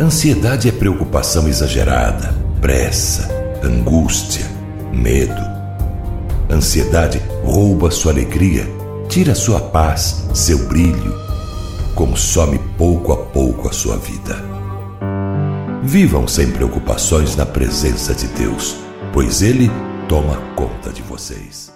Ansiedade 0.00 0.68
é 0.68 0.72
preocupação 0.72 1.48
exagerada, 1.48 2.32
pressa, 2.60 3.28
angústia, 3.64 4.46
medo. 4.92 5.42
Ansiedade 6.48 7.20
rouba 7.42 7.90
sua 7.90 8.12
alegria, 8.12 8.64
tira 9.08 9.34
sua 9.34 9.60
paz, 9.60 10.28
seu 10.32 10.68
brilho, 10.68 11.12
consome 11.96 12.60
pouco 12.78 13.12
a 13.12 13.16
pouco 13.16 13.66
a 13.68 13.72
sua 13.72 13.96
vida. 13.96 14.36
Vivam 15.82 16.28
sem 16.28 16.48
preocupações 16.52 17.34
na 17.34 17.44
presença 17.44 18.14
de 18.14 18.28
Deus, 18.28 18.76
pois 19.12 19.42
Ele 19.42 19.68
toma 20.08 20.36
conta 20.54 20.92
de 20.92 21.02
vocês. 21.02 21.67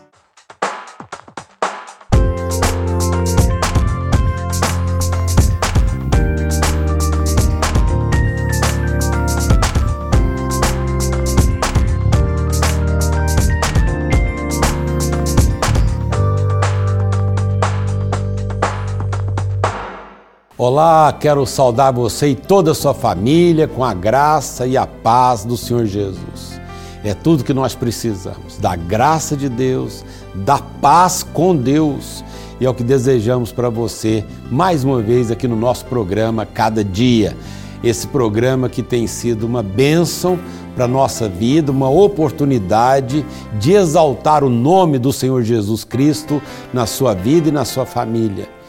Olá, 20.64 21.12
quero 21.12 21.44
saudar 21.44 21.92
você 21.92 22.28
e 22.28 22.34
toda 22.36 22.70
a 22.70 22.74
sua 22.74 22.94
família 22.94 23.66
com 23.66 23.82
a 23.82 23.92
graça 23.92 24.64
e 24.64 24.76
a 24.76 24.86
paz 24.86 25.44
do 25.44 25.56
Senhor 25.56 25.86
Jesus. 25.86 26.60
É 27.02 27.14
tudo 27.14 27.42
que 27.42 27.52
nós 27.52 27.74
precisamos, 27.74 28.58
da 28.58 28.76
graça 28.76 29.36
de 29.36 29.48
Deus, 29.48 30.04
da 30.32 30.60
paz 30.60 31.24
com 31.24 31.56
Deus. 31.56 32.22
E 32.60 32.64
é 32.64 32.70
o 32.70 32.74
que 32.74 32.84
desejamos 32.84 33.50
para 33.50 33.68
você 33.68 34.24
mais 34.52 34.84
uma 34.84 35.02
vez 35.02 35.32
aqui 35.32 35.48
no 35.48 35.56
nosso 35.56 35.84
programa 35.86 36.46
Cada 36.46 36.84
Dia. 36.84 37.36
Esse 37.82 38.06
programa 38.06 38.68
que 38.68 38.84
tem 38.84 39.08
sido 39.08 39.42
uma 39.48 39.64
bênção 39.64 40.38
para 40.76 40.84
a 40.84 40.88
nossa 40.88 41.28
vida, 41.28 41.72
uma 41.72 41.90
oportunidade 41.90 43.26
de 43.58 43.72
exaltar 43.72 44.44
o 44.44 44.48
nome 44.48 45.00
do 45.00 45.12
Senhor 45.12 45.42
Jesus 45.42 45.82
Cristo 45.82 46.40
na 46.72 46.86
sua 46.86 47.14
vida 47.14 47.48
e 47.48 47.52
na 47.52 47.64
sua 47.64 47.84
família. 47.84 48.61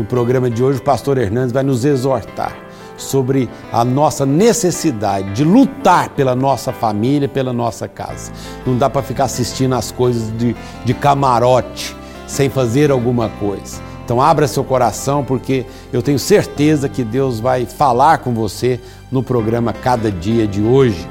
No 0.00 0.06
programa 0.06 0.48
de 0.48 0.64
hoje, 0.64 0.78
o 0.78 0.82
pastor 0.82 1.18
Hernandes 1.18 1.52
vai 1.52 1.62
nos 1.62 1.84
exortar 1.84 2.56
sobre 2.96 3.50
a 3.70 3.84
nossa 3.84 4.24
necessidade 4.24 5.34
de 5.34 5.44
lutar 5.44 6.08
pela 6.08 6.34
nossa 6.34 6.72
família, 6.72 7.28
pela 7.28 7.52
nossa 7.52 7.86
casa. 7.86 8.32
Não 8.64 8.78
dá 8.78 8.88
para 8.88 9.02
ficar 9.02 9.24
assistindo 9.24 9.74
as 9.74 9.92
coisas 9.92 10.34
de, 10.38 10.56
de 10.86 10.94
camarote 10.94 11.94
sem 12.26 12.48
fazer 12.48 12.90
alguma 12.90 13.28
coisa. 13.28 13.82
Então 14.02 14.22
abra 14.22 14.48
seu 14.48 14.64
coração 14.64 15.22
porque 15.22 15.66
eu 15.92 16.00
tenho 16.00 16.18
certeza 16.18 16.88
que 16.88 17.04
Deus 17.04 17.38
vai 17.38 17.66
falar 17.66 18.18
com 18.20 18.32
você 18.32 18.80
no 19.12 19.22
programa 19.22 19.70
Cada 19.70 20.10
Dia 20.10 20.46
de 20.46 20.62
hoje. 20.62 21.06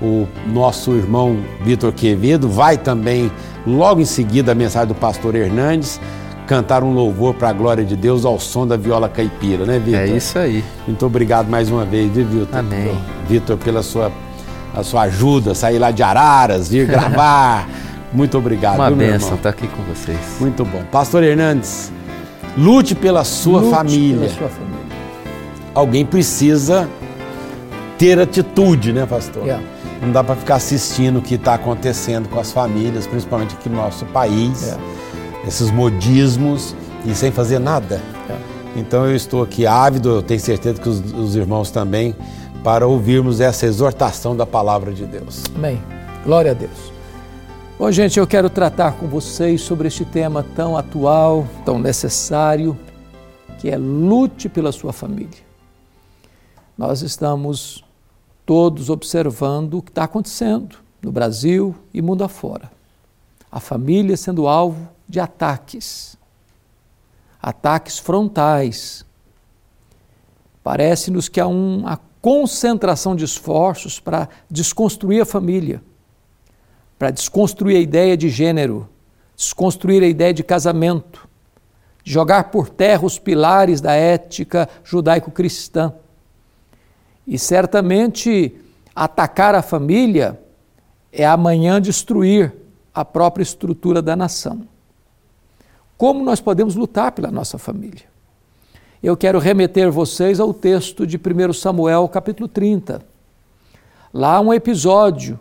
O 0.00 0.26
nosso 0.46 0.92
irmão 0.92 1.36
Vitor 1.60 1.92
Quevedo 1.92 2.48
vai 2.48 2.78
também, 2.78 3.30
logo 3.66 4.00
em 4.00 4.06
seguida, 4.06 4.52
a 4.52 4.54
mensagem 4.54 4.88
do 4.88 4.94
pastor 4.94 5.34
Hernandes 5.34 6.00
cantar 6.46 6.82
um 6.82 6.92
louvor 6.92 7.34
para 7.34 7.48
a 7.48 7.52
glória 7.52 7.84
de 7.84 7.96
Deus 7.96 8.24
ao 8.24 8.38
som 8.38 8.66
da 8.66 8.76
viola 8.76 9.08
caipira, 9.08 9.64
né, 9.64 9.78
Vitor? 9.78 10.00
É 10.00 10.06
isso 10.06 10.38
aí. 10.38 10.64
Muito 10.86 11.04
obrigado 11.04 11.48
mais 11.48 11.70
uma 11.70 11.84
vez, 11.84 12.10
viu, 12.10 12.26
Vitor? 12.26 12.58
Amém. 12.58 12.96
Vitor, 13.28 13.56
pela 13.58 13.82
sua, 13.82 14.10
a 14.74 14.82
sua 14.82 15.02
ajuda, 15.02 15.54
sair 15.54 15.78
lá 15.78 15.90
de 15.90 16.02
Araras, 16.02 16.68
vir 16.68 16.86
gravar. 16.86 17.68
Muito 18.12 18.38
obrigado. 18.38 18.76
Uma 18.76 18.88
viu, 18.88 18.96
bênção 18.96 19.34
estar 19.34 19.50
aqui 19.50 19.66
com 19.66 19.82
vocês. 19.82 20.18
Muito 20.40 20.64
bom. 20.64 20.82
Pastor 20.90 21.22
Hernandes, 21.22 21.92
lute 22.56 22.94
pela 22.94 23.24
sua 23.24 23.60
Lute 23.60 23.74
família. 23.74 24.28
Pela 24.28 24.30
sua 24.30 24.48
família. 24.48 24.86
Alguém 25.74 26.06
precisa 26.06 26.88
ter 27.98 28.18
atitude, 28.18 28.92
né, 28.92 29.04
pastor? 29.04 29.48
É. 29.48 29.60
Não 30.00 30.12
dá 30.12 30.22
para 30.22 30.36
ficar 30.36 30.56
assistindo 30.56 31.18
o 31.18 31.22
que 31.22 31.34
está 31.34 31.54
acontecendo 31.54 32.28
com 32.28 32.38
as 32.38 32.52
famílias, 32.52 33.06
principalmente 33.06 33.54
aqui 33.54 33.68
no 33.68 33.76
nosso 33.76 34.04
país. 34.06 34.72
É. 34.72 34.95
esses 35.46 35.70
modismos 35.70 36.74
e 37.04 37.14
sem 37.14 37.30
fazer 37.30 37.58
nada. 37.58 38.02
É. 38.28 38.78
Então 38.78 39.06
eu 39.06 39.14
estou 39.14 39.42
aqui 39.42 39.66
ávido, 39.66 40.10
eu 40.10 40.22
tenho 40.22 40.40
certeza 40.40 40.80
que 40.80 40.88
os, 40.88 41.00
os, 41.12 41.36
irmãos 41.36 41.70
também, 41.70 42.14
para 42.62 42.86
ouvirmos 42.86 43.40
essa 43.40 43.64
exortação 43.64 44.36
da 44.36 44.44
palavra 44.44 44.92
de 44.92 45.06
Deus. 45.06 45.44
Amém. 45.54 45.80
Glória 46.24 46.50
a 46.50 46.54
Deus. 46.54 46.92
Bom, 47.78 47.90
gente, 47.92 48.18
eu 48.18 48.26
quero 48.26 48.50
tratar 48.50 48.92
com 48.92 49.06
vocês 49.06 49.60
sobre 49.60 49.88
este 49.88 50.04
tema 50.04 50.44
tão 50.54 50.76
atual, 50.76 51.46
tão 51.64 51.78
necessário, 51.78 52.76
que 53.58 53.70
é 53.70 53.76
lute 53.76 54.48
pela 54.48 54.72
sua 54.72 54.92
família. 54.92 55.46
Nós 56.76 57.02
estamos 57.02 57.84
todos 58.44 58.90
observando 58.90 59.74
o 59.74 59.82
que 59.82 59.90
está 59.90 60.04
acontecendo 60.04 60.76
no 61.02 61.12
Brasil 61.12 61.74
e 61.92 62.02
mundo 62.02 62.24
afora. 62.24 62.70
A 63.50 63.60
família 63.60 64.16
sendo 64.16 64.46
alvo 64.46 64.95
de 65.08 65.20
ataques, 65.20 66.16
ataques 67.40 67.98
frontais. 67.98 69.04
Parece-nos 70.62 71.28
que 71.28 71.40
há 71.40 71.46
uma 71.46 72.00
concentração 72.20 73.14
de 73.14 73.24
esforços 73.24 74.00
para 74.00 74.28
desconstruir 74.50 75.22
a 75.22 75.26
família, 75.26 75.80
para 76.98 77.10
desconstruir 77.10 77.76
a 77.76 77.80
ideia 77.80 78.16
de 78.16 78.28
gênero, 78.28 78.88
desconstruir 79.36 80.02
a 80.02 80.08
ideia 80.08 80.34
de 80.34 80.42
casamento, 80.42 81.28
jogar 82.02 82.50
por 82.50 82.68
terra 82.68 83.04
os 83.04 83.18
pilares 83.18 83.80
da 83.80 83.92
ética 83.92 84.68
judaico-cristã. 84.82 85.94
E 87.26 87.38
certamente 87.38 88.56
atacar 88.94 89.54
a 89.54 89.62
família 89.62 90.40
é 91.12 91.24
amanhã 91.24 91.80
destruir 91.80 92.52
a 92.94 93.04
própria 93.04 93.42
estrutura 93.42 94.00
da 94.00 94.16
nação. 94.16 94.66
Como 95.96 96.22
nós 96.22 96.40
podemos 96.40 96.74
lutar 96.74 97.12
pela 97.12 97.30
nossa 97.30 97.56
família? 97.56 98.04
Eu 99.02 99.16
quero 99.16 99.38
remeter 99.38 99.90
vocês 99.90 100.38
ao 100.38 100.52
texto 100.52 101.06
de 101.06 101.16
1 101.16 101.54
Samuel, 101.54 102.06
capítulo 102.08 102.46
30. 102.48 103.00
Lá 104.12 104.38
um 104.40 104.52
episódio 104.52 105.38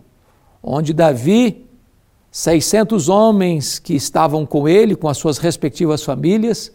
onde 0.63 0.93
Davi, 0.93 1.65
600 2.31 3.09
homens 3.09 3.79
que 3.79 3.95
estavam 3.95 4.45
com 4.45 4.67
ele, 4.67 4.95
com 4.95 5.09
as 5.09 5.17
suas 5.17 5.37
respectivas 5.37 6.03
famílias, 6.03 6.71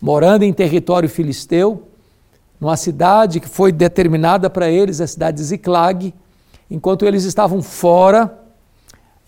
morando 0.00 0.44
em 0.44 0.52
território 0.52 1.10
filisteu, 1.10 1.88
numa 2.58 2.76
cidade 2.76 3.38
que 3.38 3.48
foi 3.48 3.70
determinada 3.70 4.48
para 4.48 4.70
eles, 4.70 5.00
a 5.00 5.06
cidade 5.06 5.36
de 5.36 5.44
Ziclag, 5.44 6.14
enquanto 6.70 7.04
eles 7.04 7.24
estavam 7.24 7.62
fora, 7.62 8.38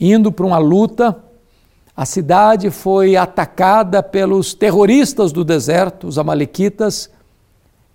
indo 0.00 0.32
para 0.32 0.46
uma 0.46 0.58
luta, 0.58 1.24
a 2.00 2.06
cidade 2.06 2.70
foi 2.70 3.14
atacada 3.14 4.02
pelos 4.02 4.54
terroristas 4.54 5.32
do 5.32 5.44
deserto, 5.44 6.06
os 6.06 6.16
Amalequitas, 6.16 7.10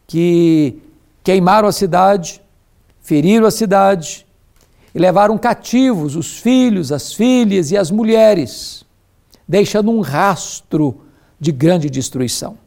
que 0.05 0.77
queimaram 1.23 1.67
a 1.67 1.71
cidade, 1.71 2.39
feriram 3.01 3.47
a 3.47 3.49
cidade 3.49 4.23
e 4.93 4.99
levaram 4.99 5.39
cativos 5.39 6.15
os 6.15 6.37
filhos, 6.37 6.91
as 6.91 7.13
filhas 7.13 7.71
e 7.71 7.77
as 7.77 7.89
mulheres, 7.89 8.85
deixando 9.47 9.89
um 9.89 10.01
rastro 10.01 11.01
de 11.39 11.51
grande 11.51 11.89
destruição. 11.89 12.59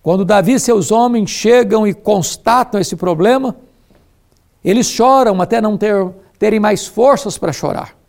Quando 0.00 0.24
Davi 0.24 0.52
e 0.52 0.60
seus 0.60 0.92
homens 0.92 1.28
chegam 1.28 1.84
e 1.88 1.92
constatam 1.92 2.80
esse 2.80 2.94
problema, 2.94 3.56
eles 4.64 4.86
choram 4.86 5.42
até 5.42 5.60
não 5.60 5.76
ter, 5.76 6.08
terem 6.38 6.60
mais 6.60 6.86
forças 6.86 7.36
para 7.36 7.52
chorar. 7.52 8.03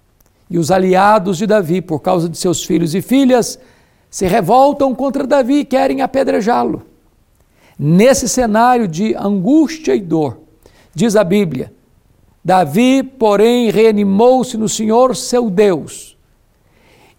E 0.49 0.57
os 0.57 0.71
aliados 0.71 1.37
de 1.37 1.47
Davi, 1.47 1.81
por 1.81 1.99
causa 1.99 2.29
de 2.29 2.37
seus 2.37 2.63
filhos 2.63 2.93
e 2.93 3.01
filhas, 3.01 3.59
se 4.09 4.27
revoltam 4.27 4.93
contra 4.93 5.25
Davi 5.25 5.59
e 5.59 5.65
querem 5.65 6.01
apedrejá-lo. 6.01 6.83
Nesse 7.77 8.29
cenário 8.29 8.87
de 8.87 9.15
angústia 9.15 9.95
e 9.95 9.99
dor, 9.99 10.39
diz 10.93 11.15
a 11.15 11.23
Bíblia, 11.23 11.73
Davi, 12.43 13.01
porém, 13.03 13.71
reanimou-se 13.71 14.55
no 14.55 14.69
Senhor 14.69 15.15
seu 15.15 15.49
Deus 15.49 16.15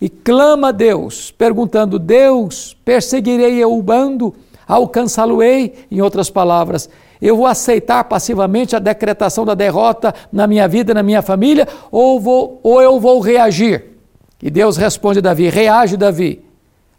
e 0.00 0.08
clama 0.08 0.68
a 0.68 0.72
Deus, 0.72 1.30
perguntando: 1.30 1.98
Deus, 1.98 2.76
perseguirei 2.84 3.62
eu 3.62 3.76
o 3.76 3.82
bando, 3.82 4.34
alcançá-lo-ei? 4.66 5.86
Em 5.90 6.00
outras 6.00 6.30
palavras, 6.30 6.88
eu 7.26 7.36
vou 7.36 7.46
aceitar 7.46 8.04
passivamente 8.04 8.76
a 8.76 8.78
decretação 8.78 9.44
da 9.44 9.52
derrota 9.52 10.14
na 10.30 10.46
minha 10.46 10.68
vida, 10.68 10.94
na 10.94 11.02
minha 11.02 11.20
família, 11.20 11.66
ou, 11.90 12.20
vou, 12.20 12.60
ou 12.62 12.80
eu 12.80 13.00
vou 13.00 13.18
reagir? 13.18 13.96
E 14.40 14.48
Deus 14.48 14.76
responde 14.76 15.18
a 15.18 15.22
Davi: 15.22 15.48
reage, 15.48 15.96
Davi, 15.96 16.40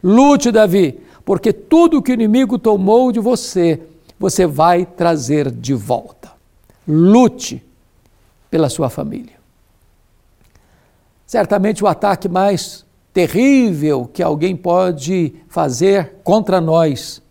lute, 0.04 0.52
Davi, 0.52 1.00
porque 1.24 1.54
tudo 1.54 2.02
que 2.02 2.12
o 2.12 2.14
inimigo 2.14 2.60
tomou 2.60 3.10
de 3.10 3.22
você, 3.22 3.80
você 4.20 4.46
vai 4.46 4.86
trazer 4.86 5.50
de 5.50 5.74
volta. 5.74 6.30
Lute 6.86 7.64
pela 8.52 8.68
sua 8.68 8.90
família. 8.90 9.38
Certamente 11.26 11.82
o 11.82 11.88
ataque 11.88 12.28
mais 12.28 12.86
terrível 13.14 14.10
que 14.12 14.22
alguém 14.22 14.58
pode 14.58 15.36
fazer 15.48 16.16
contra 16.22 16.60
nós 16.60 17.22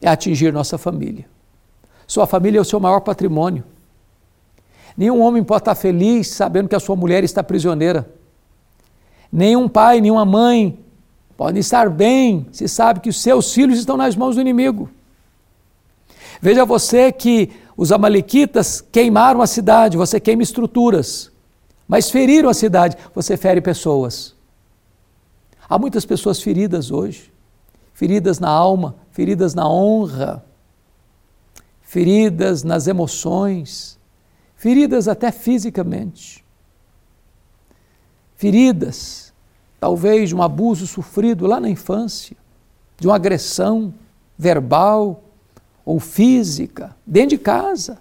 é 0.00 0.08
atingir 0.08 0.54
nossa 0.54 0.78
família 0.78 1.35
Sua 2.06 2.26
família 2.26 2.58
é 2.58 2.60
o 2.60 2.64
seu 2.64 2.78
maior 2.78 3.00
patrimônio. 3.00 3.64
Nenhum 4.96 5.20
homem 5.20 5.44
pode 5.44 5.62
estar 5.62 5.74
feliz 5.74 6.28
sabendo 6.28 6.68
que 6.68 6.74
a 6.74 6.80
sua 6.80 6.96
mulher 6.96 7.24
está 7.24 7.42
prisioneira. 7.42 8.08
Nenhum 9.30 9.68
pai, 9.68 10.00
nenhuma 10.00 10.24
mãe 10.24 10.78
podem 11.36 11.60
estar 11.60 11.90
bem 11.90 12.46
se 12.50 12.66
sabe 12.66 13.00
que 13.00 13.10
os 13.10 13.20
seus 13.20 13.52
filhos 13.52 13.78
estão 13.78 13.96
nas 13.96 14.16
mãos 14.16 14.36
do 14.36 14.40
inimigo. 14.40 14.88
Veja 16.40 16.64
você 16.64 17.12
que 17.12 17.50
os 17.76 17.92
amalequitas 17.92 18.80
queimaram 18.80 19.42
a 19.42 19.46
cidade, 19.46 19.96
você 19.96 20.18
queima 20.18 20.42
estruturas, 20.42 21.30
mas 21.86 22.10
feriram 22.10 22.48
a 22.48 22.54
cidade, 22.54 22.96
você 23.14 23.36
fere 23.36 23.60
pessoas. 23.60 24.34
Há 25.68 25.78
muitas 25.78 26.06
pessoas 26.06 26.40
feridas 26.40 26.90
hoje, 26.90 27.32
feridas 27.92 28.38
na 28.38 28.48
alma, 28.48 28.96
feridas 29.10 29.54
na 29.54 29.68
honra, 29.68 30.44
feridas 31.86 32.64
nas 32.64 32.88
emoções, 32.88 33.96
feridas 34.56 35.06
até 35.06 35.30
fisicamente. 35.30 36.44
Feridas, 38.36 39.32
talvez 39.78 40.30
de 40.30 40.34
um 40.34 40.42
abuso 40.42 40.84
sofrido 40.86 41.46
lá 41.46 41.60
na 41.60 41.70
infância, 41.70 42.36
de 42.98 43.06
uma 43.06 43.14
agressão 43.14 43.94
verbal 44.36 45.22
ou 45.84 46.00
física, 46.00 46.94
dentro 47.06 47.30
de 47.30 47.38
casa. 47.38 47.98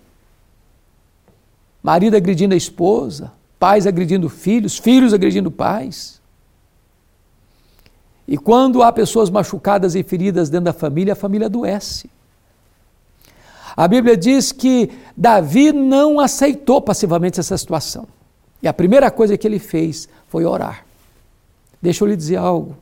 Marido 1.83 2.17
agredindo 2.17 2.55
a 2.55 2.57
esposa, 2.57 3.31
pais 3.59 3.85
agredindo 3.85 4.27
filhos, 4.29 4.79
filhos 4.79 5.13
agredindo 5.13 5.51
pais. 5.51 6.19
E 8.27 8.35
quando 8.35 8.81
há 8.81 8.91
pessoas 8.91 9.29
machucadas 9.29 9.93
e 9.93 10.01
feridas 10.01 10.49
dentro 10.49 10.65
da 10.65 10.73
família, 10.73 11.13
a 11.13 11.15
família 11.15 11.45
adoece. 11.45 12.09
A 13.75 13.87
Bíblia 13.87 14.15
diz 14.15 14.51
que 14.51 14.89
Davi 15.17 15.71
não 15.71 16.19
aceitou 16.19 16.81
passivamente 16.81 17.39
essa 17.39 17.57
situação. 17.57 18.07
E 18.63 18.67
a 18.67 18.73
primeira 18.73 19.11
coisa 19.11 19.37
que 19.37 19.45
ele 19.45 19.59
fez 19.59 20.07
foi 20.29 20.45
orar. 20.45 20.85
Deixa 21.81 22.03
eu 22.03 22.07
lhe 22.07 22.15
dizer 22.15 22.37
algo. 22.37 22.77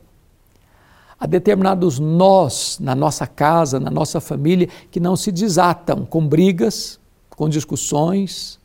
Há 1.18 1.26
determinados 1.26 1.98
nós 1.98 2.78
na 2.80 2.94
nossa 2.94 3.26
casa, 3.26 3.80
na 3.80 3.90
nossa 3.90 4.20
família, 4.20 4.68
que 4.90 5.00
não 5.00 5.16
se 5.16 5.32
desatam 5.32 6.04
com 6.04 6.26
brigas, 6.26 6.98
com 7.30 7.48
discussões, 7.48 8.58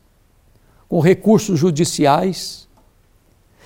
com 0.87 0.99
recursos 0.99 1.59
judiciais. 1.59 2.67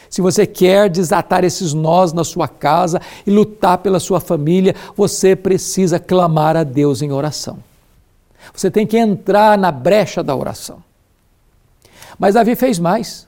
Se 0.09 0.21
você 0.21 0.45
quer 0.45 0.89
desatar 0.89 1.43
esses 1.43 1.73
nós 1.73 2.13
na 2.13 2.23
sua 2.23 2.47
casa 2.47 3.01
e 3.25 3.31
lutar 3.31 3.79
pela 3.79 3.99
sua 3.99 4.19
família, 4.19 4.75
você 4.95 5.35
precisa 5.35 5.99
clamar 5.99 6.55
a 6.55 6.63
Deus 6.63 7.01
em 7.01 7.11
oração. 7.11 7.57
Você 8.53 8.71
tem 8.71 8.87
que 8.87 8.97
entrar 8.97 9.57
na 9.57 9.71
brecha 9.71 10.23
da 10.23 10.35
oração. 10.35 10.83
Mas 12.17 12.33
Davi 12.33 12.55
fez 12.55 12.79
mais. 12.79 13.27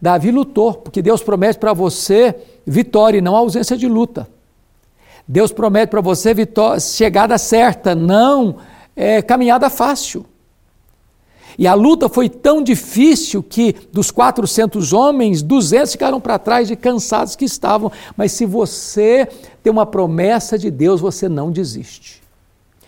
Davi 0.00 0.30
lutou, 0.30 0.74
porque 0.74 1.00
Deus 1.00 1.22
promete 1.22 1.58
para 1.58 1.72
você 1.72 2.34
vitória 2.66 3.18
e 3.18 3.22
não 3.22 3.34
ausência 3.34 3.76
de 3.76 3.88
luta. 3.88 4.28
Deus 5.26 5.50
promete 5.52 5.90
para 5.90 6.00
você 6.00 6.34
vitória, 6.34 6.78
chegada 6.78 7.36
certa, 7.38 7.94
não 7.94 8.56
é, 8.94 9.20
caminhada 9.20 9.68
fácil. 9.68 10.24
E 11.58 11.66
a 11.66 11.74
luta 11.74 12.08
foi 12.08 12.28
tão 12.28 12.62
difícil 12.62 13.42
que 13.42 13.74
dos 13.90 14.10
400 14.10 14.92
homens, 14.92 15.42
200 15.42 15.92
ficaram 15.92 16.20
para 16.20 16.38
trás 16.38 16.68
de 16.68 16.76
cansados 16.76 17.34
que 17.34 17.46
estavam. 17.46 17.90
Mas 18.16 18.32
se 18.32 18.44
você 18.44 19.26
tem 19.62 19.72
uma 19.72 19.86
promessa 19.86 20.58
de 20.58 20.70
Deus, 20.70 21.00
você 21.00 21.28
não 21.28 21.50
desiste. 21.50 22.25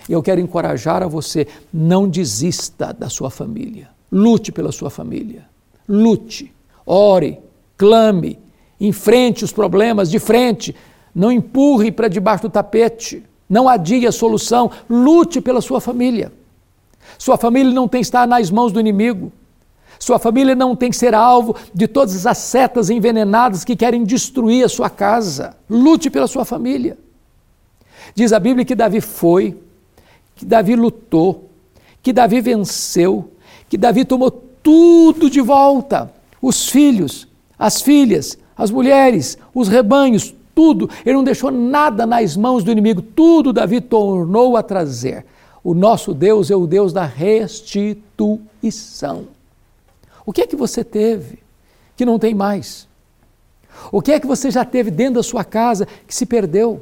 E 0.08 0.12
eu 0.12 0.22
quero 0.22 0.40
encorajar 0.40 1.02
a 1.02 1.06
você, 1.06 1.46
não 1.72 2.08
desista 2.08 2.92
da 2.92 3.10
sua 3.10 3.30
família. 3.30 3.90
Lute 4.10 4.50
pela 4.50 4.72
sua 4.72 4.88
família. 4.88 5.44
Lute, 5.86 6.52
ore, 6.86 7.38
clame, 7.76 8.38
enfrente 8.80 9.44
os 9.44 9.52
problemas 9.52 10.10
de 10.10 10.18
frente. 10.18 10.74
Não 11.14 11.30
empurre 11.30 11.92
para 11.92 12.08
debaixo 12.08 12.44
do 12.44 12.50
tapete. 12.50 13.22
Não 13.48 13.68
adie 13.68 14.06
a 14.06 14.12
solução. 14.12 14.70
Lute 14.88 15.40
pela 15.40 15.60
sua 15.60 15.80
família. 15.80 16.32
Sua 17.18 17.36
família 17.36 17.72
não 17.72 17.86
tem 17.86 18.00
que 18.00 18.06
estar 18.06 18.26
nas 18.26 18.50
mãos 18.50 18.72
do 18.72 18.80
inimigo. 18.80 19.30
Sua 19.98 20.18
família 20.18 20.54
não 20.54 20.76
tem 20.76 20.90
que 20.90 20.96
ser 20.96 21.14
alvo 21.14 21.56
de 21.74 21.88
todas 21.88 22.26
as 22.26 22.38
setas 22.38 22.88
envenenadas 22.88 23.64
que 23.64 23.74
querem 23.74 24.04
destruir 24.04 24.64
a 24.64 24.68
sua 24.68 24.88
casa. 24.88 25.56
Lute 25.68 26.08
pela 26.08 26.26
sua 26.26 26.44
família. 26.44 26.96
Diz 28.14 28.32
a 28.32 28.38
Bíblia 28.38 28.64
que 28.64 28.74
Davi 28.74 29.00
foi, 29.00 29.56
que 30.38 30.46
Davi 30.46 30.74
lutou, 30.76 31.50
que 32.00 32.12
Davi 32.12 32.40
venceu, 32.40 33.32
que 33.68 33.76
Davi 33.76 34.04
tomou 34.04 34.30
tudo 34.30 35.28
de 35.28 35.40
volta: 35.40 36.14
os 36.40 36.68
filhos, 36.68 37.26
as 37.58 37.82
filhas, 37.82 38.38
as 38.56 38.70
mulheres, 38.70 39.36
os 39.52 39.66
rebanhos, 39.66 40.32
tudo. 40.54 40.88
Ele 41.04 41.16
não 41.16 41.24
deixou 41.24 41.50
nada 41.50 42.06
nas 42.06 42.36
mãos 42.36 42.62
do 42.62 42.70
inimigo, 42.70 43.02
tudo 43.02 43.52
Davi 43.52 43.80
tornou 43.80 44.56
a 44.56 44.62
trazer. 44.62 45.26
O 45.64 45.74
nosso 45.74 46.14
Deus 46.14 46.52
é 46.52 46.56
o 46.56 46.68
Deus 46.68 46.92
da 46.92 47.04
restituição. 47.04 49.26
O 50.24 50.32
que 50.32 50.42
é 50.42 50.46
que 50.46 50.54
você 50.54 50.84
teve 50.84 51.40
que 51.96 52.04
não 52.04 52.16
tem 52.16 52.32
mais? 52.32 52.86
O 53.90 54.00
que 54.00 54.12
é 54.12 54.20
que 54.20 54.26
você 54.26 54.52
já 54.52 54.64
teve 54.64 54.88
dentro 54.90 55.14
da 55.14 55.22
sua 55.22 55.42
casa 55.42 55.88
que 56.06 56.14
se 56.14 56.24
perdeu? 56.24 56.80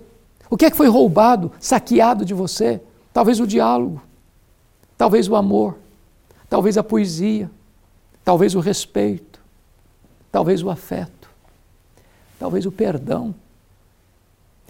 O 0.50 0.59
que 0.59 0.67
é 0.67 0.70
que 0.70 0.76
foi 0.76 0.88
roubado, 0.88 1.50
saqueado 1.59 2.23
de 2.23 2.35
você? 2.35 2.82
Talvez 3.17 3.41
o 3.41 3.47
diálogo, 3.47 4.03
talvez 4.95 5.27
o 5.27 5.35
amor, 5.35 5.79
talvez 6.51 6.77
a 6.77 6.85
poesia, 6.85 7.51
talvez 8.23 8.55
o 8.55 8.61
respeito, 8.61 9.41
talvez 10.31 10.63
o 10.63 10.69
afeto, 10.69 11.31
talvez 12.39 12.67
o 12.67 12.71
perdão. 12.71 13.35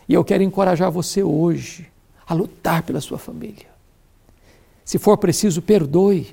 E 0.08 0.14
eu 0.14 0.22
quero 0.22 0.44
encorajar 0.44 0.92
você 0.92 1.24
hoje 1.24 1.90
a 2.24 2.34
lutar 2.34 2.84
pela 2.84 3.00
sua 3.00 3.18
família. 3.18 3.66
Se 4.84 4.96
for 4.96 5.18
preciso, 5.18 5.60
perdoe. 5.60 6.32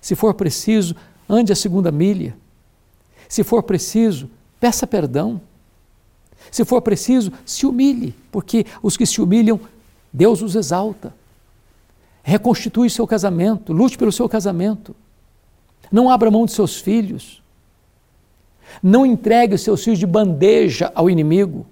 Se 0.00 0.14
for 0.14 0.32
preciso, 0.32 0.96
ande 1.28 1.52
a 1.52 1.56
segunda 1.56 1.92
milha. 1.92 2.34
Se 3.28 3.44
for 3.44 3.62
preciso, 3.64 4.30
peça 4.58 4.86
perdão. 4.86 5.42
Se 6.50 6.64
for 6.64 6.80
preciso, 6.80 7.30
se 7.44 7.66
humilhe, 7.66 8.14
porque 8.32 8.64
os 8.82 8.96
que 8.96 9.04
se 9.04 9.20
humilham 9.20 9.60
Deus 10.12 10.42
os 10.42 10.54
exalta. 10.54 11.14
Reconstitui 12.22 12.90
seu 12.90 13.06
casamento, 13.06 13.72
lute 13.72 13.96
pelo 13.96 14.12
seu 14.12 14.28
casamento. 14.28 14.94
Não 15.90 16.10
abra 16.10 16.30
mão 16.30 16.44
de 16.44 16.52
seus 16.52 16.80
filhos. 16.80 17.42
Não 18.82 19.04
entregue 19.04 19.54
os 19.54 19.62
seus 19.62 19.82
filhos 19.82 19.98
de 19.98 20.06
bandeja 20.06 20.92
ao 20.94 21.10
inimigo. 21.10 21.66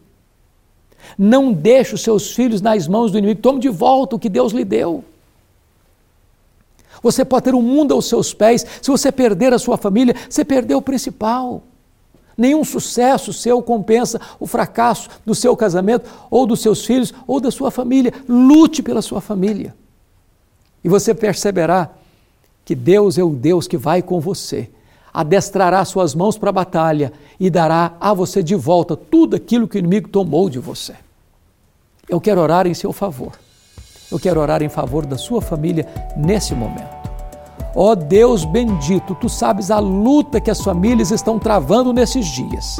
Não 1.16 1.52
deixe 1.52 1.94
os 1.94 2.02
seus 2.02 2.32
filhos 2.32 2.60
nas 2.60 2.88
mãos 2.88 3.12
do 3.12 3.18
inimigo. 3.18 3.40
Tome 3.40 3.60
de 3.60 3.68
volta 3.68 4.16
o 4.16 4.18
que 4.18 4.28
Deus 4.28 4.52
lhe 4.52 4.64
deu. 4.64 5.04
Você 7.02 7.24
pode 7.24 7.44
ter 7.44 7.54
um 7.54 7.62
mundo 7.62 7.94
aos 7.94 8.06
seus 8.06 8.34
pés. 8.34 8.66
Se 8.82 8.90
você 8.90 9.12
perder 9.12 9.52
a 9.52 9.58
sua 9.58 9.76
família, 9.76 10.14
você 10.28 10.44
perdeu 10.44 10.78
o 10.78 10.82
principal. 10.82 11.62
Nenhum 12.38 12.62
sucesso 12.62 13.32
seu 13.32 13.60
compensa 13.60 14.20
o 14.38 14.46
fracasso 14.46 15.08
do 15.26 15.34
seu 15.34 15.56
casamento, 15.56 16.08
ou 16.30 16.46
dos 16.46 16.60
seus 16.60 16.86
filhos, 16.86 17.12
ou 17.26 17.40
da 17.40 17.50
sua 17.50 17.68
família. 17.72 18.14
Lute 18.28 18.80
pela 18.80 19.02
sua 19.02 19.20
família. 19.20 19.74
E 20.84 20.88
você 20.88 21.12
perceberá 21.12 21.90
que 22.64 22.76
Deus 22.76 23.18
é 23.18 23.24
o 23.24 23.30
Deus 23.30 23.66
que 23.66 23.76
vai 23.76 24.02
com 24.02 24.20
você, 24.20 24.70
adestrará 25.12 25.84
suas 25.84 26.14
mãos 26.14 26.38
para 26.38 26.50
a 26.50 26.52
batalha 26.52 27.12
e 27.40 27.50
dará 27.50 27.94
a 27.98 28.14
você 28.14 28.40
de 28.40 28.54
volta 28.54 28.96
tudo 28.96 29.34
aquilo 29.34 29.66
que 29.66 29.76
o 29.76 29.80
inimigo 29.80 30.08
tomou 30.08 30.48
de 30.48 30.60
você. 30.60 30.94
Eu 32.08 32.20
quero 32.20 32.40
orar 32.40 32.68
em 32.68 32.74
seu 32.74 32.92
favor. 32.92 33.32
Eu 34.12 34.18
quero 34.18 34.40
orar 34.40 34.62
em 34.62 34.68
favor 34.68 35.04
da 35.04 35.18
sua 35.18 35.42
família 35.42 35.86
nesse 36.16 36.54
momento. 36.54 36.97
Ó 37.80 37.92
oh 37.92 37.94
Deus 37.94 38.44
bendito, 38.44 39.14
tu 39.14 39.28
sabes 39.28 39.70
a 39.70 39.78
luta 39.78 40.40
que 40.40 40.50
as 40.50 40.60
famílias 40.60 41.12
estão 41.12 41.38
travando 41.38 41.92
nesses 41.92 42.26
dias. 42.26 42.76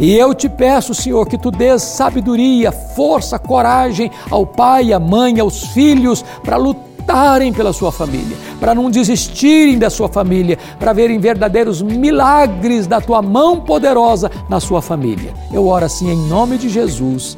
E 0.00 0.16
eu 0.16 0.32
te 0.32 0.48
peço, 0.48 0.94
Senhor, 0.94 1.26
que 1.26 1.36
tu 1.36 1.50
dês 1.50 1.82
sabedoria, 1.82 2.72
força, 2.72 3.38
coragem 3.38 4.10
ao 4.30 4.46
pai, 4.46 4.94
à 4.94 4.98
mãe, 4.98 5.38
aos 5.38 5.62
filhos 5.74 6.24
para 6.42 6.56
lutarem 6.56 7.52
pela 7.52 7.70
sua 7.70 7.92
família, 7.92 8.34
para 8.58 8.74
não 8.74 8.90
desistirem 8.90 9.78
da 9.78 9.90
sua 9.90 10.08
família, 10.08 10.58
para 10.78 10.94
verem 10.94 11.18
verdadeiros 11.18 11.82
milagres 11.82 12.86
da 12.86 13.02
tua 13.02 13.20
mão 13.20 13.60
poderosa 13.60 14.30
na 14.48 14.58
sua 14.58 14.80
família. 14.80 15.34
Eu 15.52 15.68
oro 15.68 15.84
assim 15.84 16.08
em 16.08 16.28
nome 16.28 16.56
de 16.56 16.70
Jesus. 16.70 17.36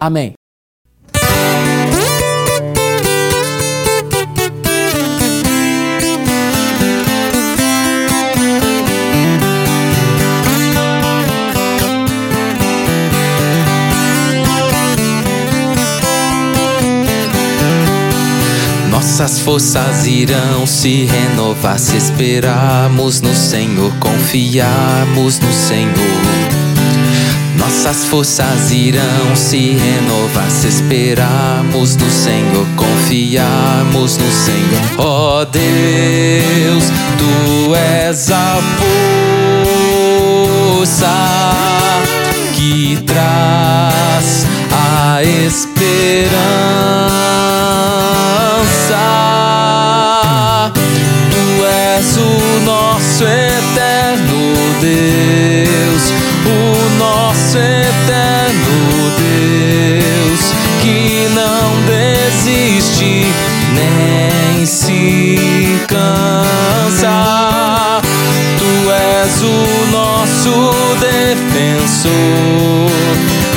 Amém. 0.00 0.35
Forças 19.46 20.08
irão 20.08 20.66
se 20.66 21.04
renovar 21.04 21.78
se 21.78 21.96
esperarmos 21.96 23.20
no 23.20 23.32
Senhor, 23.32 23.92
confiarmos 24.00 25.38
no 25.38 25.52
Senhor. 25.52 25.94
Nossas 27.56 28.06
forças 28.06 28.72
irão 28.72 29.36
se 29.36 29.76
renovar 29.76 30.50
se 30.50 30.66
esperarmos 30.66 31.94
no 31.94 32.10
Senhor, 32.10 32.66
confiarmos 32.74 34.16
no 34.18 34.32
Senhor. 34.32 34.82
Ó 34.98 35.42
oh 35.42 35.44
Deus, 35.44 36.84
tu 37.16 37.72
és 37.76 38.32
a 38.32 38.58
força 40.74 41.06
que 42.52 42.98
traz 43.06 44.44
a 44.72 45.22
esperança. 45.22 46.25
És 69.26 69.42
o 69.42 69.86
nosso 69.90 70.94
defensor, 71.00 72.10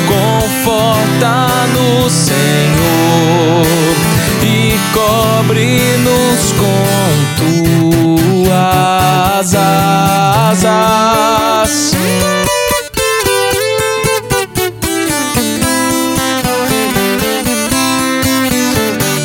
conforta 0.08 1.34
no 1.72 2.10
Senhor 2.10 3.66
e 4.42 4.76
cobre-nos 4.92 6.52
com 6.58 7.10
tuas 8.42 9.54
asas. 9.54 10.90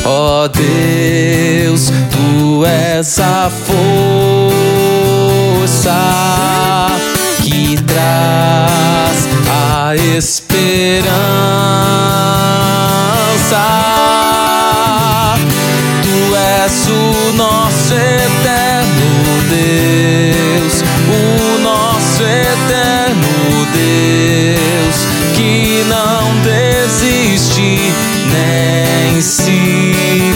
Ó 0.04 0.44
oh 0.44 0.48
Deus, 0.48 1.90
tu 2.12 2.64
és 2.64 3.18
a 3.18 3.50
força 3.50 4.35
que 7.42 7.76
traz 7.82 9.28
a 9.48 9.94
esperança. 9.94 11.06
Tu 16.02 16.34
és 16.34 16.88
o 16.88 17.32
nosso 17.34 17.94
eterno 17.94 19.42
Deus, 19.48 20.82
o 21.08 21.58
nosso 21.62 22.22
eterno 22.22 23.66
Deus, 23.72 25.06
que 25.34 25.84
não 25.88 26.34
desiste 26.42 27.92
nem 28.32 29.20
se 29.20 29.92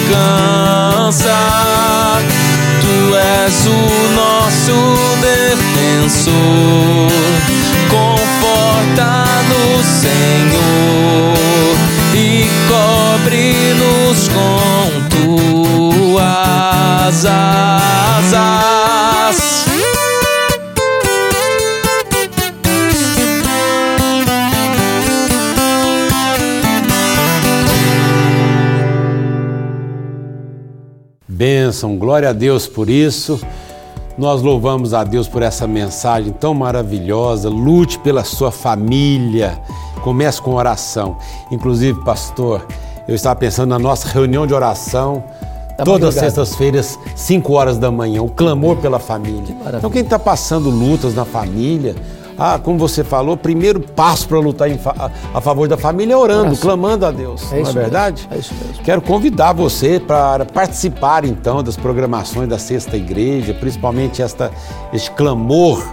cansa. 0.09 1.41
Tu 2.81 3.17
és 3.17 3.67
o 3.67 3.90
defensor, 6.21 7.09
conforta 7.89 9.25
no 9.49 9.83
Senhor 9.83 11.35
e 12.15 12.47
cobre-nos 12.69 14.29
com 14.29 14.91
tuas 16.13 17.25
asas. 17.25 18.51
Bênção, 31.27 31.97
glória 31.97 32.29
a 32.29 32.33
Deus 32.35 32.67
por 32.67 32.91
isso. 32.91 33.41
Nós 34.21 34.43
louvamos 34.43 34.93
a 34.93 35.03
Deus 35.03 35.27
por 35.27 35.41
essa 35.41 35.67
mensagem 35.67 36.31
tão 36.31 36.53
maravilhosa. 36.53 37.49
Lute 37.49 37.99
pela 38.01 38.23
sua 38.23 38.51
família. 38.51 39.59
Comece 40.03 40.43
com 40.43 40.53
oração. 40.53 41.17
Inclusive, 41.51 42.05
pastor, 42.05 42.67
eu 43.09 43.15
estava 43.15 43.35
pensando 43.37 43.71
na 43.71 43.79
nossa 43.79 44.07
reunião 44.07 44.47
de 44.47 44.53
oração. 44.53 45.25
Tá 45.75 45.85
Todas 45.85 46.15
as 46.15 46.21
sextas-feiras, 46.21 46.99
5 47.17 47.51
horas 47.51 47.79
da 47.79 47.91
manhã, 47.91 48.21
o 48.21 48.29
clamor 48.29 48.77
pela 48.77 48.99
família. 48.99 49.55
maravilha. 49.55 49.79
Então, 49.79 49.89
quem 49.89 50.03
está 50.03 50.19
passando 50.19 50.69
lutas 50.69 51.15
na 51.15 51.25
família, 51.25 51.97
ah, 52.43 52.59
como 52.59 52.79
você 52.79 53.05
falou, 53.05 53.37
primeiro 53.37 53.79
passo 53.81 54.27
para 54.27 54.39
lutar 54.39 54.71
fa- 54.79 55.11
a 55.35 55.41
favor 55.43 55.69
da 55.69 55.77
família 55.77 56.15
é 56.15 56.17
orando, 56.17 56.45
Oração. 56.47 56.63
clamando 56.63 57.05
a 57.05 57.11
Deus. 57.11 57.43
É 57.53 57.57
não 57.57 57.63
isso 57.63 57.71
é 57.71 57.75
mesmo, 57.75 57.81
verdade? 57.81 58.29
é 58.31 58.39
isso 58.39 58.55
mesmo. 58.55 58.83
Quero 58.83 59.03
convidar 59.03 59.53
você 59.53 60.01
para 60.01 60.47
participar 60.47 61.27
então 61.27 61.63
das 61.63 61.77
programações 61.77 62.49
da 62.49 62.59
Sexta 62.59 62.97
Igreja, 62.97 63.53
principalmente 63.53 64.23
esta, 64.23 64.51
este 64.91 65.11
clamor 65.11 65.85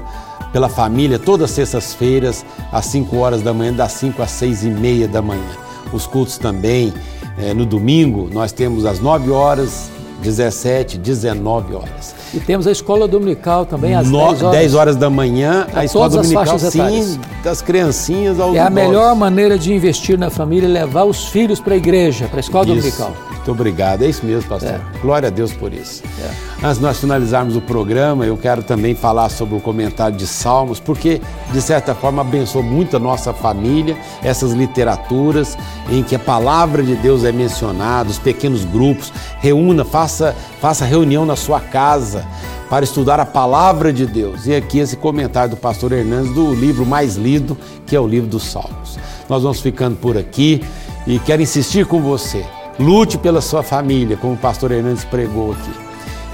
pela 0.53 0.69
família, 0.69 1.19
todas 1.19 1.49
as 1.49 1.55
sextas-feiras, 1.55 2.45
às 2.71 2.85
5 2.85 3.17
horas 3.17 3.41
da 3.41 3.53
manhã, 3.53 3.73
das 3.73 3.91
5 3.91 4.23
às 4.23 4.31
6 4.31 4.63
e 4.63 4.69
meia 4.69 5.05
da 5.07 5.21
manhã. 5.21 5.43
Os 5.91 6.07
cultos 6.07 6.37
também, 6.37 6.93
eh, 7.37 7.53
no 7.53 7.65
domingo, 7.65 8.29
nós 8.31 8.53
temos 8.53 8.85
às 8.85 9.01
9 9.01 9.29
horas, 9.29 9.89
17, 10.21 10.97
19 10.97 11.75
horas. 11.75 12.15
E 12.33 12.39
temos 12.39 12.67
a 12.67 12.71
escola 12.71 13.07
dominical 13.07 13.65
também 13.65 13.95
às 13.95 14.07
No- 14.09 14.17
10 14.27 14.41
horas. 14.43 14.57
10 14.59 14.73
horas 14.75 14.95
da 14.95 15.09
manhã, 15.09 15.67
a 15.73 15.85
escola 15.85 16.09
dominical, 16.09 16.59
sim, 16.59 16.79
etárias. 16.79 17.19
das 17.43 17.61
criancinhas 17.61 18.39
aos 18.39 18.55
É 18.55 18.59
a 18.59 18.67
idosos. 18.67 18.73
melhor 18.87 19.15
maneira 19.15 19.57
de 19.57 19.73
investir 19.73 20.17
na 20.17 20.29
família 20.29 20.65
é 20.67 20.69
levar 20.69 21.03
os 21.05 21.27
filhos 21.27 21.59
para 21.59 21.73
a 21.73 21.77
igreja, 21.77 22.25
para 22.27 22.37
a 22.37 22.41
escola 22.41 22.65
Isso. 22.65 22.75
dominical. 22.75 23.13
Muito 23.47 23.61
obrigado. 23.61 24.03
É 24.03 24.09
isso 24.09 24.25
mesmo, 24.25 24.49
pastor. 24.49 24.71
É. 24.71 24.81
Glória 25.01 25.27
a 25.27 25.29
Deus 25.29 25.53
por 25.53 25.73
isso. 25.73 26.03
É. 26.19 26.65
Antes 26.65 26.79
de 26.79 26.83
nós 26.83 26.99
finalizarmos 26.99 27.55
o 27.55 27.61
programa, 27.61 28.25
eu 28.25 28.35
quero 28.35 28.61
também 28.61 28.93
falar 28.93 29.29
sobre 29.29 29.55
o 29.55 29.61
comentário 29.61 30.17
de 30.17 30.27
Salmos, 30.27 30.81
porque, 30.81 31.21
de 31.53 31.61
certa 31.61 31.95
forma, 31.95 32.21
abençoou 32.21 32.61
muito 32.61 32.97
a 32.97 32.99
nossa 32.99 33.31
família, 33.31 33.97
essas 34.21 34.51
literaturas 34.51 35.57
em 35.89 36.03
que 36.03 36.13
a 36.13 36.19
palavra 36.19 36.83
de 36.83 36.93
Deus 36.95 37.23
é 37.23 37.31
mencionada, 37.31 38.09
os 38.09 38.19
pequenos 38.19 38.65
grupos. 38.65 39.13
Reúna, 39.39 39.85
faça, 39.85 40.35
faça 40.59 40.83
reunião 40.83 41.25
na 41.25 41.37
sua 41.37 41.61
casa 41.61 42.25
para 42.69 42.83
estudar 42.83 43.17
a 43.17 43.25
palavra 43.25 43.93
de 43.93 44.05
Deus. 44.05 44.45
E 44.45 44.53
aqui 44.53 44.79
esse 44.79 44.97
comentário 44.97 45.51
do 45.51 45.57
pastor 45.57 45.93
Hernandes 45.93 46.33
do 46.33 46.53
livro 46.53 46.85
mais 46.85 47.15
lido, 47.15 47.57
que 47.85 47.95
é 47.95 47.99
o 47.99 48.07
livro 48.07 48.29
dos 48.29 48.43
Salmos. 48.43 48.99
Nós 49.29 49.41
vamos 49.41 49.61
ficando 49.61 49.95
por 49.95 50.17
aqui 50.17 50.61
e 51.05 51.17
quero 51.17 51.41
insistir 51.41 51.85
com 51.85 52.01
você. 52.01 52.45
Lute 52.79 53.17
pela 53.17 53.41
sua 53.41 53.63
família, 53.63 54.17
como 54.17 54.33
o 54.33 54.37
pastor 54.37 54.71
Hernandes 54.71 55.03
pregou 55.03 55.53
aqui. 55.53 55.71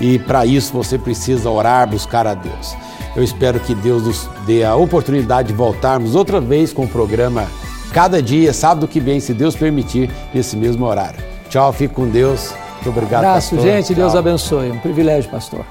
E 0.02 0.20
para 0.20 0.46
isso 0.46 0.74
você 0.74 0.98
precisa 0.98 1.50
orar, 1.50 1.90
buscar 1.90 2.28
a 2.28 2.34
Deus. 2.34 2.76
Eu 3.16 3.24
espero 3.24 3.60
que 3.60 3.74
Deus 3.76 4.04
nos 4.04 4.30
dê 4.46 4.64
a 4.64 4.76
oportunidade 4.76 5.50
de 5.50 5.54
voltarmos 5.54 6.16
outra 6.16 6.42
vez 6.42 6.74
com 6.74 6.84
o 6.86 6.88
programa 6.88 7.48
Cada 7.94 8.22
Dia, 8.22 8.52
sábado 8.54 8.88
que 8.88 9.00
vem, 9.00 9.20
se 9.20 9.34
Deus 9.34 9.56
permitir, 9.56 10.10
nesse 10.34 10.58
mesmo 10.58 10.86
horário. 10.86 11.20
Tchau, 11.48 11.72
fique 11.72 11.94
com 11.94 12.08
Deus. 12.08 12.52
Muito 12.76 12.90
obrigado, 12.90 13.24
Abraço, 13.24 13.56
pastor. 13.56 13.72
gente. 13.72 13.94
Deus 13.94 14.12
Tchau. 14.12 14.20
abençoe. 14.20 14.72
Um 14.72 14.80
privilégio, 14.80 15.30
pastor. 15.30 15.64